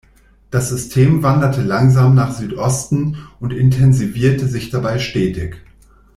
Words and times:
Das 0.49 0.69
System 0.69 1.21
wanderte 1.21 1.61
langsam 1.61 2.15
nach 2.15 2.33
Südosten 2.35 3.17
und 3.39 3.53
intensivierte 3.53 4.47
sich 4.47 4.71
dabei 4.71 4.97
stetig. 4.97 5.57